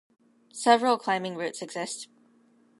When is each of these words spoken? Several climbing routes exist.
Several 0.55 0.97
climbing 0.97 1.35
routes 1.35 1.61
exist. 1.61 2.09